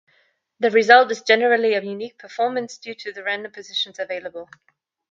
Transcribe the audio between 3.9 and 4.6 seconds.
available.